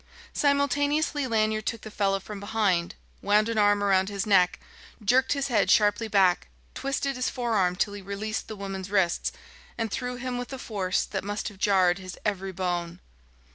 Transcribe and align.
Simultaneously 0.33 1.27
Lanyard 1.27 1.67
took 1.67 1.81
the 1.81 1.91
fellow 1.91 2.19
from 2.19 2.39
behind, 2.39 2.95
wound 3.21 3.47
an 3.49 3.59
arm 3.59 3.83
around 3.83 4.09
his 4.09 4.25
neck, 4.25 4.59
jerked 5.05 5.33
his 5.33 5.47
head 5.49 5.69
sharply 5.69 6.07
back, 6.07 6.47
twisted 6.73 7.15
his 7.15 7.29
forearm 7.29 7.75
till 7.75 7.93
he 7.93 8.01
released 8.01 8.47
the 8.47 8.55
woman's 8.55 8.89
wrists, 8.89 9.31
and 9.77 9.91
threw 9.91 10.15
him 10.15 10.39
with 10.39 10.51
a 10.51 10.57
force 10.57 11.05
that 11.05 11.23
must 11.23 11.49
have 11.49 11.59
jarred 11.59 11.99
his 11.99 12.17
every 12.25 12.51
bone. 12.51 12.99